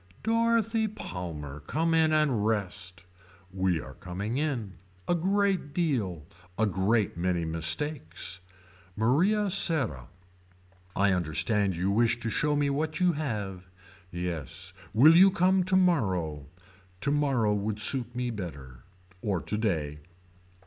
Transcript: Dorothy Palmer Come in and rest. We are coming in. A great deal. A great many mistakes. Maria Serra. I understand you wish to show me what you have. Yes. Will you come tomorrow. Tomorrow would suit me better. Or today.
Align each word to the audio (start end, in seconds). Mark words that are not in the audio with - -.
Dorothy 0.23 0.87
Palmer 0.87 1.59
Come 1.59 1.93
in 1.93 2.11
and 2.11 2.43
rest. 2.43 3.03
We 3.53 3.79
are 3.79 3.93
coming 3.93 4.39
in. 4.39 4.73
A 5.07 5.13
great 5.13 5.75
deal. 5.75 6.25
A 6.57 6.65
great 6.65 7.17
many 7.17 7.45
mistakes. 7.45 8.39
Maria 8.95 9.51
Serra. 9.51 10.07
I 10.95 11.11
understand 11.11 11.75
you 11.75 11.91
wish 11.91 12.19
to 12.21 12.31
show 12.31 12.55
me 12.55 12.67
what 12.71 12.99
you 12.99 13.11
have. 13.11 13.67
Yes. 14.09 14.73
Will 14.91 15.15
you 15.15 15.29
come 15.29 15.63
tomorrow. 15.63 16.47
Tomorrow 16.99 17.53
would 17.53 17.79
suit 17.79 18.15
me 18.15 18.31
better. 18.31 18.83
Or 19.21 19.39
today. 19.39 19.99